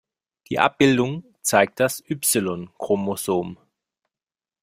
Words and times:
Die 0.49 0.57
Abbildung 0.57 1.23
zeigt 1.43 1.79
das 1.79 1.99
Y-Chromosom. 2.09 3.59